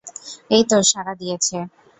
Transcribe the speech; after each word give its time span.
এইতো 0.51 0.77
সাড়া 0.91 1.13
দিয়েছে। 1.21 1.57